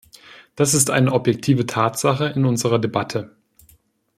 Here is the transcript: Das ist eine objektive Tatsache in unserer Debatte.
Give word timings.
Das 0.55 0.73
ist 0.73 0.89
eine 0.89 1.11
objektive 1.13 1.67
Tatsache 1.67 2.25
in 2.35 2.45
unserer 2.45 2.79
Debatte. 2.79 3.35